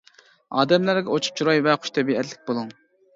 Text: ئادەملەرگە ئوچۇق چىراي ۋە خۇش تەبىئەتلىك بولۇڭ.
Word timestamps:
ئادەملەرگە 0.61 1.13
ئوچۇق 1.15 1.35
چىراي 1.41 1.61
ۋە 1.67 1.75
خۇش 1.83 1.93
تەبىئەتلىك 1.99 2.41
بولۇڭ. 2.49 2.73